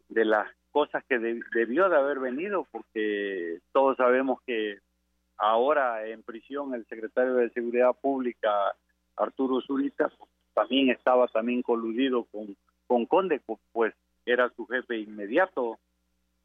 de 0.09 0.25
las 0.25 0.47
cosas 0.71 1.03
que 1.03 1.19
debió 1.19 1.89
de 1.89 1.97
haber 1.97 2.19
venido 2.19 2.65
porque 2.71 3.59
todos 3.73 3.97
sabemos 3.97 4.39
que 4.45 4.79
ahora 5.37 6.07
en 6.07 6.23
prisión 6.23 6.73
el 6.73 6.85
secretario 6.85 7.33
de 7.35 7.49
Seguridad 7.49 7.93
Pública 8.01 8.49
Arturo 9.17 9.59
Zurita 9.61 10.09
también 10.53 10.89
estaba 10.89 11.27
también 11.27 11.61
coludido 11.61 12.25
con 12.25 12.55
con 12.91 13.05
Conde 13.05 13.41
pues 13.71 13.93
era 14.25 14.49
su 14.49 14.67
jefe 14.67 14.97
inmediato. 14.97 15.79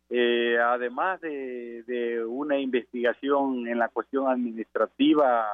Eh, 0.08 0.56
además 0.56 1.20
de, 1.20 1.82
de, 1.82 2.24
una 2.24 2.56
investigación 2.56 3.66
en 3.66 3.80
la 3.80 3.88
cuestión 3.88 4.28
administrativa 4.28 5.44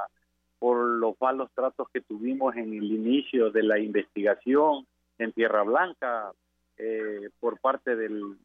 por 0.59 0.77
los 0.77 1.19
malos 1.19 1.51
tratos 1.55 1.89
que 1.95 2.03
tuvimos 2.03 2.55
en 2.57 2.75
el 2.75 2.85
inicio 2.93 3.51
de 3.51 3.63
la 3.63 3.79
investigación 3.79 4.87
en 5.17 5.33
Tierra 5.33 5.63
Blanca 5.63 6.33
eh, 6.77 7.31
por 7.41 7.59
parte 7.59 7.97
del, 7.97 8.37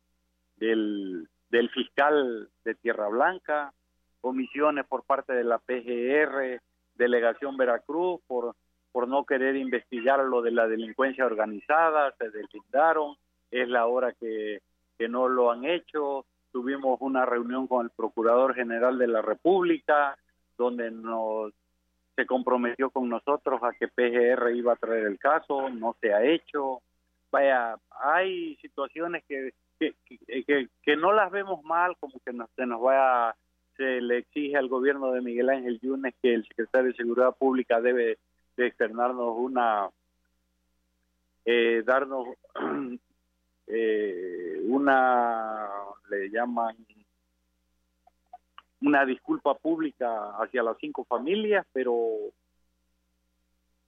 del, 0.56 1.28
del, 1.50 1.70
fiscal 1.72 2.48
de 2.64 2.76
Tierra 2.76 3.10
Blanca, 3.10 3.74
comisiones 4.22 4.86
por 4.86 5.04
parte 5.04 5.34
de 5.34 5.44
la 5.44 5.58
PGR, 5.58 6.62
Delegación 6.96 7.58
Veracruz, 7.58 8.22
por, 8.26 8.56
por 8.98 9.08
no 9.08 9.26
querer 9.26 9.56
investigar 9.56 10.18
lo 10.22 10.42
de 10.42 10.50
la 10.50 10.68
delincuencia 10.68 11.24
organizada, 11.24 12.16
se 12.18 12.32
deslindaron, 12.32 13.16
es 13.52 13.70
la 13.70 13.86
hora 13.86 14.12
que 14.14 14.60
que 14.98 15.08
no 15.08 15.28
lo 15.28 15.52
han 15.52 15.66
hecho. 15.66 16.26
Tuvimos 16.52 16.98
una 17.02 17.24
reunión 17.24 17.68
con 17.68 17.86
el 17.86 17.92
Procurador 17.92 18.56
General 18.56 18.98
de 18.98 19.06
la 19.06 19.22
República, 19.22 20.18
donde 20.58 20.90
nos 20.90 21.54
se 22.16 22.26
comprometió 22.26 22.90
con 22.90 23.08
nosotros 23.08 23.62
a 23.62 23.74
que 23.74 23.88
PGR 23.88 24.56
iba 24.56 24.74
a 24.74 24.78
traer 24.78 25.04
el 25.04 25.20
caso, 25.20 25.70
no 25.70 25.96
se 26.02 26.12
ha 26.12 26.24
hecho. 26.24 26.82
Vaya, 27.32 27.76
hay 27.92 28.56
situaciones 28.56 29.24
que, 29.28 29.52
que, 29.78 29.94
que, 30.82 30.96
no 30.96 31.14
las 31.14 31.30
vemos 31.30 31.64
mal, 31.64 31.96
como 32.00 32.14
que 32.26 32.32
se 32.56 32.66
nos 32.66 32.82
vaya, 32.82 33.36
se 33.76 34.02
le 34.02 34.18
exige 34.18 34.58
al 34.58 34.70
gobierno 34.70 35.12
de 35.12 35.22
Miguel 35.22 35.52
Ángel 35.52 35.80
Yunes 35.82 36.16
que 36.20 36.34
el 36.34 36.48
secretario 36.48 36.90
de 36.90 36.98
Seguridad 36.98 37.36
Pública 37.38 37.80
debe 37.80 38.18
de 38.58 38.68
externarnos 38.68 39.36
una, 39.38 39.90
eh, 41.46 41.84
darnos 41.86 42.28
eh, 43.68 44.62
una, 44.66 45.70
le 46.10 46.30
llaman 46.30 46.76
una 48.82 49.06
disculpa 49.06 49.56
pública 49.56 50.32
hacia 50.40 50.64
las 50.64 50.78
cinco 50.80 51.06
familias, 51.06 51.66
pero 51.72 51.94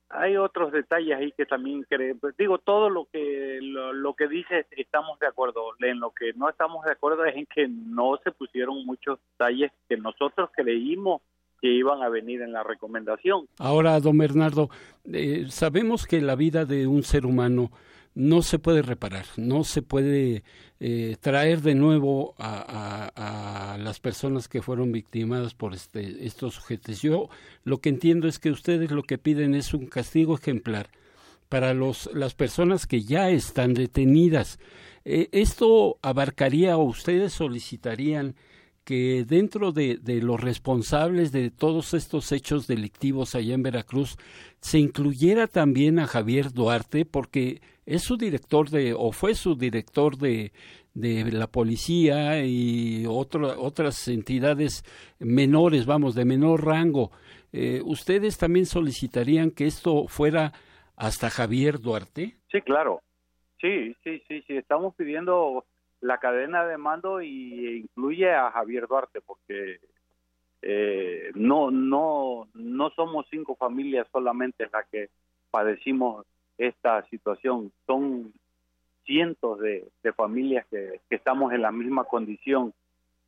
hay 0.08 0.36
otros 0.36 0.72
detalles 0.72 1.16
ahí 1.16 1.32
que 1.32 1.46
también 1.46 1.84
creo, 1.88 2.16
pues, 2.18 2.36
digo 2.36 2.58
todo 2.58 2.90
lo 2.90 3.06
que 3.12 3.58
lo, 3.62 4.14
que 4.14 4.26
dice 4.26 4.66
estamos 4.72 5.18
de 5.20 5.28
acuerdo. 5.28 5.72
En 5.78 6.00
lo 6.00 6.10
que 6.10 6.32
no 6.32 6.48
estamos 6.48 6.84
de 6.84 6.92
acuerdo 6.92 7.24
es 7.24 7.36
en 7.36 7.46
que 7.46 7.68
no 7.68 8.18
se 8.24 8.32
pusieron 8.32 8.84
muchos 8.84 9.20
detalles 9.32 9.70
que 9.88 9.96
nosotros 9.96 10.50
creímos 10.52 11.22
que 11.60 11.68
iban 11.68 12.02
a 12.02 12.08
venir 12.08 12.42
en 12.42 12.52
la 12.52 12.62
recomendación 12.62 13.46
ahora 13.58 13.98
don 14.00 14.18
Bernardo 14.18 14.70
eh, 15.12 15.46
sabemos 15.48 16.06
que 16.06 16.20
la 16.20 16.36
vida 16.36 16.64
de 16.64 16.86
un 16.86 17.02
ser 17.02 17.26
humano 17.26 17.70
no 18.14 18.42
se 18.42 18.58
puede 18.58 18.82
reparar, 18.82 19.26
no 19.36 19.64
se 19.64 19.82
puede 19.82 20.42
eh, 20.80 21.16
traer 21.20 21.62
de 21.62 21.74
nuevo 21.74 22.34
a, 22.38 23.76
las 23.78 24.00
personas 24.00 24.48
que 24.48 24.62
fueron 24.62 24.92
victimadas 24.92 25.54
por 25.54 25.74
este, 25.74 26.26
estos 26.26 26.54
sujetos. 26.54 27.00
Yo 27.02 27.28
lo 27.64 27.78
que 27.78 27.88
entiendo 27.88 28.28
es 28.28 28.38
que 28.38 28.50
ustedes 28.50 28.90
lo 28.90 29.02
que 29.02 29.18
piden 29.18 29.54
es 29.54 29.72
un 29.74 29.86
castigo 29.86 30.34
ejemplar 30.34 30.90
para 31.48 31.72
los, 31.72 32.10
las 32.12 32.34
personas 32.34 32.86
que 32.86 33.02
ya 33.02 33.30
están 33.30 33.74
detenidas. 33.74 34.58
Eh, 35.04 35.28
¿Esto 35.32 35.98
abarcaría 36.02 36.76
o 36.76 36.82
ustedes 36.82 37.32
solicitarían 37.32 38.34
que 38.90 39.24
dentro 39.24 39.70
de, 39.70 39.98
de, 40.02 40.20
los 40.20 40.40
responsables 40.40 41.30
de 41.30 41.52
todos 41.52 41.94
estos 41.94 42.32
hechos 42.32 42.66
delictivos 42.66 43.36
allá 43.36 43.54
en 43.54 43.62
Veracruz 43.62 44.16
se 44.58 44.80
incluyera 44.80 45.46
también 45.46 46.00
a 46.00 46.08
Javier 46.08 46.52
Duarte, 46.52 47.04
porque 47.04 47.60
es 47.86 48.02
su 48.02 48.16
director 48.16 48.68
de, 48.68 48.92
o 48.92 49.12
fue 49.12 49.36
su 49.36 49.54
director 49.54 50.16
de, 50.16 50.50
de 50.94 51.30
la 51.30 51.46
policía 51.46 52.44
y 52.44 53.04
otras 53.06 54.08
entidades 54.08 54.82
menores, 55.20 55.86
vamos, 55.86 56.16
de 56.16 56.24
menor 56.24 56.66
rango. 56.66 57.12
Eh, 57.52 57.82
¿Ustedes 57.84 58.38
también 58.38 58.66
solicitarían 58.66 59.52
que 59.52 59.68
esto 59.68 60.08
fuera 60.08 60.52
hasta 60.96 61.30
Javier 61.30 61.78
Duarte? 61.78 62.38
Sí, 62.50 62.60
claro. 62.62 63.02
Sí, 63.60 63.94
sí, 64.02 64.20
sí, 64.26 64.42
sí. 64.48 64.56
Estamos 64.56 64.96
pidiendo 64.96 65.64
la 66.00 66.18
cadena 66.18 66.64
de 66.66 66.78
mando 66.78 67.20
y 67.20 67.78
incluye 67.78 68.32
a 68.32 68.50
Javier 68.50 68.86
Duarte 68.86 69.20
porque 69.20 69.80
eh, 70.62 71.30
no, 71.34 71.70
no, 71.70 72.48
no 72.54 72.90
somos 72.90 73.26
cinco 73.30 73.56
familias 73.56 74.06
solamente 74.12 74.68
las 74.72 74.86
que 74.88 75.08
padecimos 75.50 76.26
esta 76.58 77.02
situación. 77.08 77.72
Son 77.86 78.32
cientos 79.04 79.58
de, 79.60 79.90
familias 80.14 80.66
que, 80.70 81.00
estamos 81.10 81.52
en 81.52 81.62
la 81.62 81.72
misma 81.72 82.04
condición. 82.04 82.72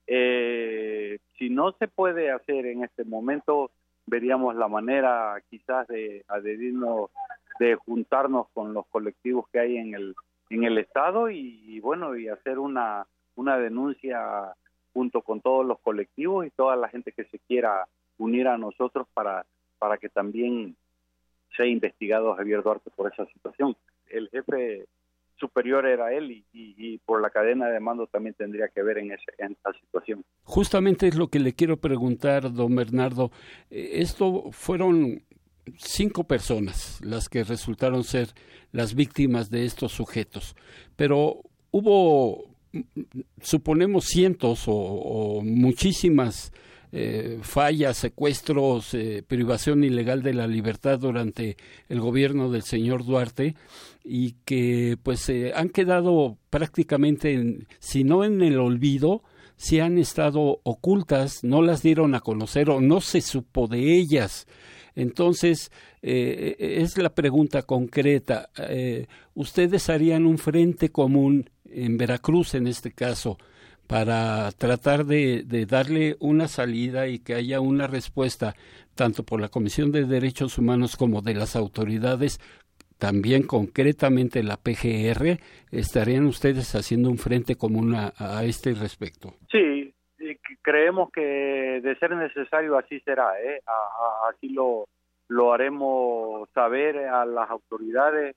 Eh, 0.06 1.18
si 1.38 1.48
no 1.50 1.72
se 1.72 1.88
puede 1.88 2.30
hacer 2.30 2.66
en 2.66 2.84
este 2.84 3.04
momento, 3.04 3.70
veríamos 4.06 4.54
la 4.56 4.68
manera 4.68 5.42
quizás 5.48 5.86
de 5.88 6.24
adherirnos, 6.28 7.10
de 7.58 7.74
juntarnos 7.76 8.48
con 8.52 8.74
los 8.74 8.86
colectivos 8.88 9.48
que 9.50 9.60
hay 9.60 9.76
en 9.76 9.94
el 9.94 10.14
en 10.54 10.64
el 10.64 10.78
estado 10.78 11.30
y, 11.30 11.80
bueno 11.80 12.16
y 12.16 12.28
hacer 12.28 12.58
una 12.58 13.06
una 13.34 13.56
denuncia 13.56 14.54
junto 14.92 15.22
con 15.22 15.40
todos 15.40 15.64
los 15.64 15.80
colectivos 15.80 16.46
y 16.46 16.50
toda 16.50 16.76
la 16.76 16.88
gente 16.88 17.12
que 17.12 17.24
se 17.24 17.38
quiera 17.38 17.86
unir 18.18 18.46
a 18.46 18.58
nosotros 18.58 19.06
para 19.14 19.46
para 19.78 19.96
que 19.96 20.08
también 20.08 20.76
sea 21.56 21.66
investigado 21.66 22.34
Javier 22.34 22.62
Duarte 22.62 22.90
por 22.90 23.12
esa 23.12 23.26
situación. 23.26 23.76
El 24.06 24.28
jefe 24.28 24.86
superior 25.42 25.86
era 25.86 26.12
él 26.12 26.44
y, 26.52 26.98
por 26.98 27.20
la 27.20 27.30
cadena 27.30 27.68
de 27.68 27.80
mando 27.80 28.06
también 28.06 28.34
tendría 28.34 28.68
que 28.68 28.82
ver 28.82 28.98
en, 28.98 29.10
esa 29.10 29.72
situación. 29.80 30.24
Justamente 30.44 31.08
es 31.08 31.16
lo 31.16 31.28
que 31.28 31.40
le 31.40 31.52
quiero 31.52 31.78
preguntar, 31.78 32.52
don 32.52 32.76
Bernardo. 32.76 33.32
Eh, 33.68 33.90
esto 33.94 34.52
fueron 34.52 35.22
cinco 35.78 36.24
personas 36.24 36.98
las 37.02 37.28
que 37.28 37.44
resultaron 37.44 38.04
ser 38.04 38.28
las 38.72 38.94
víctimas 38.94 39.50
de 39.50 39.64
estos 39.64 39.92
sujetos, 39.92 40.56
pero 40.96 41.42
hubo, 41.70 42.44
suponemos, 43.40 44.06
cientos 44.06 44.64
o 44.66 45.42
muchísimas 45.44 46.52
eh, 46.94 47.38
fallas, 47.40 47.96
secuestros, 47.96 48.92
eh, 48.92 49.24
privación 49.26 49.82
ilegal 49.82 50.22
de 50.22 50.34
la 50.34 50.46
libertad 50.46 50.98
durante 50.98 51.56
el 51.88 52.00
gobierno 52.00 52.50
del 52.50 52.64
señor 52.64 53.06
Duarte 53.06 53.54
y 54.04 54.32
que 54.44 54.98
pues 55.02 55.26
eh, 55.30 55.52
han 55.56 55.70
quedado 55.70 56.36
prácticamente, 56.50 57.32
en, 57.32 57.66
si 57.78 58.04
no 58.04 58.24
en 58.24 58.42
el 58.42 58.58
olvido, 58.58 59.22
si 59.56 59.80
han 59.80 59.96
estado 59.96 60.60
ocultas, 60.64 61.42
no 61.42 61.62
las 61.62 61.82
dieron 61.82 62.14
a 62.14 62.20
conocer 62.20 62.68
o 62.68 62.82
no 62.82 63.00
se 63.00 63.22
supo 63.22 63.68
de 63.68 63.96
ellas. 63.96 64.46
Entonces, 64.94 65.70
es 66.02 66.98
la 66.98 67.14
pregunta 67.14 67.62
concreta. 67.62 68.50
¿Ustedes 69.34 69.88
harían 69.88 70.26
un 70.26 70.38
frente 70.38 70.90
común 70.90 71.48
en 71.64 71.96
Veracruz, 71.96 72.54
en 72.54 72.66
este 72.66 72.92
caso, 72.92 73.38
para 73.86 74.50
tratar 74.52 75.04
de, 75.04 75.44
darle 75.68 76.16
una 76.18 76.48
salida 76.48 77.08
y 77.08 77.18
que 77.18 77.34
haya 77.34 77.60
una 77.60 77.86
respuesta 77.86 78.54
tanto 78.94 79.22
por 79.22 79.40
la 79.40 79.48
Comisión 79.48 79.92
de 79.92 80.04
Derechos 80.04 80.58
Humanos 80.58 80.96
como 80.96 81.22
de 81.22 81.34
las 81.34 81.56
autoridades, 81.56 82.40
también 82.98 83.42
concretamente 83.42 84.42
la 84.42 84.56
PGR, 84.56 85.40
¿estarían 85.70 86.26
ustedes 86.26 86.74
haciendo 86.74 87.10
un 87.10 87.18
frente 87.18 87.56
común 87.56 87.94
a, 87.94 88.44
este 88.44 88.74
respecto? 88.74 89.34
Sí, 89.50 89.81
creemos 90.62 91.10
que 91.12 91.80
de 91.82 91.96
ser 91.96 92.14
necesario 92.16 92.78
así 92.78 93.00
será, 93.00 93.40
¿eh? 93.40 93.60
así 94.28 94.48
lo, 94.48 94.86
lo 95.28 95.52
haremos 95.52 96.48
saber 96.50 96.98
a 96.98 97.24
las 97.24 97.50
autoridades. 97.50 98.36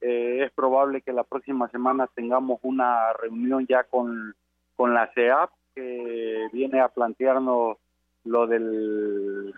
Eh, 0.00 0.44
es 0.44 0.52
probable 0.52 1.00
que 1.00 1.12
la 1.12 1.24
próxima 1.24 1.68
semana 1.68 2.06
tengamos 2.14 2.60
una 2.62 3.12
reunión 3.14 3.66
ya 3.66 3.84
con 3.84 4.34
con 4.76 4.94
la 4.94 5.10
CEAP, 5.14 5.50
que 5.74 6.48
viene 6.52 6.80
a 6.80 6.88
plantearnos 6.88 7.78
lo 8.24 8.46
del 8.46 9.54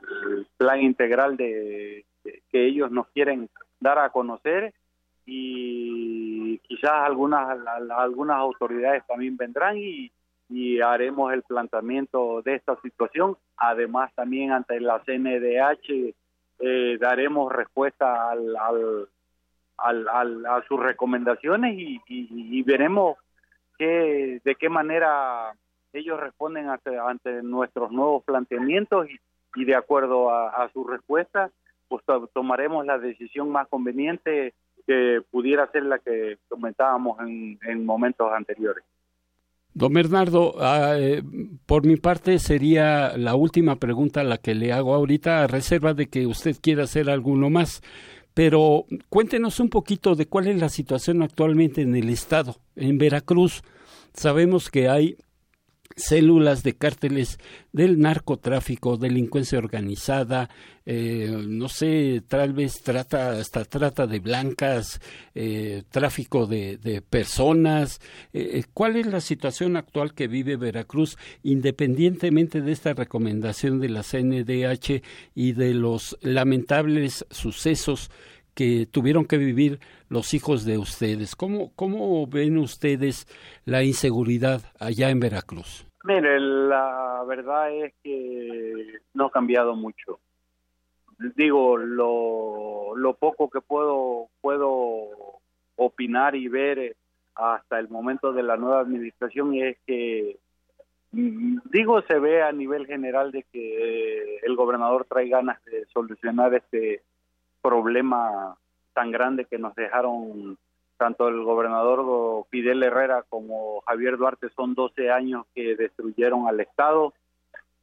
plan 0.57 0.81
integral 0.81 1.37
de, 1.37 2.05
que 2.51 2.67
ellos 2.67 2.91
nos 2.91 3.09
quieren 3.09 3.49
dar 3.81 3.99
a 3.99 4.11
conocer 4.11 4.73
y 5.27 6.59
quizás 6.59 6.91
algunas 6.91 7.59
algunas 7.91 8.37
autoridades 8.39 9.07
también 9.07 9.37
vendrán 9.37 9.77
y, 9.77 10.11
y 10.49 10.81
haremos 10.81 11.33
el 11.33 11.43
planteamiento 11.43 12.43
de 12.43 12.55
esta 12.55 12.77
situación. 12.81 13.37
Además, 13.57 14.13
también 14.15 14.53
ante 14.53 14.81
la 14.81 15.03
CNDH 15.05 16.15
eh, 16.61 16.99
daremos 17.01 17.53
respuesta 17.53 18.31
al, 18.31 18.57
al, 19.77 20.47
a 20.47 20.63
sus 20.67 20.81
recomendaciones 20.81 21.79
y, 21.79 22.01
y, 22.09 22.63
veremos 22.63 23.17
qué, 23.79 24.41
de 24.45 24.55
qué 24.57 24.69
manera 24.69 25.53
ellos 25.93 26.19
responden 26.19 26.69
ante, 26.69 26.99
ante 26.99 27.43
nuestros 27.43 27.93
nuevos 27.93 28.25
planteamientos 28.25 29.09
y, 29.09 29.21
y 29.55 29.65
de 29.65 29.75
acuerdo 29.75 30.31
a, 30.31 30.51
a 30.51 30.69
sus 30.73 30.87
respuestas, 30.89 31.53
pues 31.89 32.03
tomaremos 32.33 32.85
la 32.85 32.99
decisión 32.99 33.51
más 33.51 33.69
conveniente 33.69 34.55
que 34.87 35.23
pudiera 35.31 35.71
ser 35.71 35.85
la 35.85 35.99
que 35.99 36.39
comentábamos 36.49 37.21
en, 37.21 37.59
en 37.63 37.85
momentos 37.85 38.33
anteriores. 38.33 38.85
Don 39.79 39.93
Bernardo, 39.93 40.57
ah, 40.59 40.97
eh, 40.99 41.23
por 41.65 41.87
mi 41.87 41.95
parte 41.95 42.41
sería 42.41 43.17
la 43.17 43.37
última 43.37 43.77
pregunta 43.77 44.25
la 44.25 44.39
que 44.39 44.57
le 44.57 44.73
hago 44.73 44.93
ahorita, 44.93 45.45
a 45.45 45.47
reserva 45.47 45.95
de 45.95 46.09
que 46.09 46.27
usted 46.27 46.57
quiera 46.61 46.83
hacer 46.83 47.09
alguno 47.09 47.49
más. 47.49 47.81
Pero 48.35 48.87
cuéntenos 49.09 49.61
un 49.61 49.69
poquito 49.69 50.17
de 50.17 50.27
cuál 50.27 50.49
es 50.49 50.61
la 50.61 50.69
situación 50.69 51.23
actualmente 51.23 51.83
en 51.83 51.95
el 51.95 52.09
Estado, 52.09 52.57
en 52.75 52.99
Veracruz. 52.99 53.63
Sabemos 54.15 54.69
que 54.69 54.89
hay 54.89 55.17
células 55.97 56.63
de 56.63 56.75
cárteles 56.75 57.39
del 57.73 57.99
narcotráfico, 57.99 58.97
delincuencia 58.97 59.59
organizada, 59.59 60.49
eh, 60.87 61.45
no 61.47 61.69
sé, 61.69 62.23
tal 62.27 62.55
vez 62.55 62.83
trata, 62.83 63.33
hasta 63.33 63.65
trata 63.65 64.07
de 64.07 64.21
blancas, 64.21 65.01
eh, 65.35 65.83
tráfico 65.91 66.47
de, 66.47 67.03
personas. 67.09 68.01
Eh, 68.33 68.65
¿Cuál 68.73 68.97
es 68.97 69.07
la 69.07 69.21
situación 69.21 69.77
actual 69.77 70.15
que 70.15 70.29
vive 70.29 70.57
Veracruz, 70.57 71.19
independientemente 71.43 72.63
de 72.63 72.73
esta 72.73 72.95
recomendación 72.95 73.81
de 73.81 73.89
la 73.91 74.03
CNDH 74.03 75.03
y 75.35 75.53
de 75.53 75.75
los 75.75 76.17
lamentables 76.23 77.27
sucesos 77.31 78.11
que 78.59 78.89
tuvieron 78.91 79.25
que 79.25 79.39
vivir 79.39 79.79
los 80.09 80.35
hijos 80.35 80.65
de 80.65 80.79
ustedes. 80.79 81.37
¿Cómo, 81.37 81.71
cómo 81.77 82.27
ven 82.27 82.59
ustedes 82.59 83.29
la 83.65 83.85
inseguridad 83.85 84.63
allá 84.81 85.11
en 85.11 85.21
Veracruz? 85.21 85.87
Mire, 86.03 86.41
la 86.41 87.23
verdad 87.29 87.73
es 87.73 87.95
que 88.03 88.99
no 89.15 89.27
ha 89.27 89.31
cambiado 89.31 89.77
mucho. 89.77 90.19
Digo, 91.37 91.77
lo, 91.77 92.97
lo 92.97 93.15
poco 93.15 93.49
que 93.49 93.61
puedo, 93.61 94.27
puedo 94.41 95.07
opinar 95.77 96.35
y 96.35 96.49
ver 96.49 96.97
hasta 97.37 97.79
el 97.79 97.89
momento 97.89 98.33
de 98.33 98.43
la 98.43 98.57
nueva 98.57 98.81
administración 98.81 99.55
es 99.55 99.77
que 99.87 100.37
mm, 101.13 101.59
digo 101.71 102.03
se 102.03 102.19
ve 102.19 102.43
a 102.43 102.51
nivel 102.51 102.87
general 102.87 103.31
de 103.31 103.45
que 103.45 104.39
el 104.43 104.57
gobernador 104.57 105.07
trae 105.09 105.29
ganas 105.29 105.65
de 105.65 105.87
solucionar 105.93 106.55
este 106.55 107.03
problema 107.63 108.57
tan 108.93 109.11
grande 109.11 109.45
que 109.45 109.59
nos 109.59 109.75
dejaron 109.75 110.59
tanto 110.99 111.29
el 111.29 111.43
gobernador 111.45 112.45
Fidel 112.51 112.83
Herrera 112.83 113.25
como 113.29 113.81
Javier 113.83 114.19
Duarte 114.19 114.49
son 114.51 114.75
12 114.75 115.11
años 115.11 115.47
que 115.55 115.77
destruyeron 115.77 116.49
al 116.49 116.61
Estado 116.61 117.15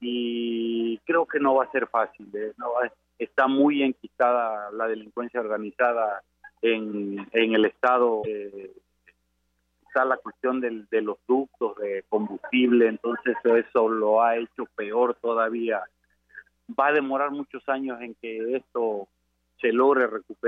y 0.01 0.97
creo 1.05 1.25
que 1.25 1.39
no 1.39 1.55
va 1.55 1.63
a 1.63 1.71
ser 1.71 1.87
fácil. 1.87 2.29
¿eh? 2.35 2.53
No 2.57 2.67
está 3.17 3.47
muy 3.47 3.81
enquistada 3.81 4.69
la 4.71 4.87
delincuencia 4.87 5.39
organizada 5.39 6.21
en, 6.61 7.27
el 7.31 7.65
Estado. 7.65 8.21
Eh, 8.27 8.71
está 9.87 10.03
la 10.03 10.17
cuestión 10.17 10.59
de 10.59 11.01
los 11.01 11.17
ductos 11.25 11.77
de 11.77 12.03
combustible, 12.09 12.87
entonces 12.87 13.37
eso 13.45 13.87
lo 13.87 14.21
ha 14.21 14.35
hecho 14.35 14.65
peor 14.75 15.15
todavía. 15.21 15.81
Va 16.77 16.87
a 16.87 16.93
demorar 16.93 17.31
muchos 17.31 17.67
años 17.69 18.01
en 18.01 18.13
que 18.15 18.57
esto 18.57 19.07
se 19.59 19.71
logre 19.71 20.07
recuperar 20.07 20.35